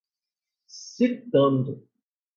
[0.95, 1.77] citando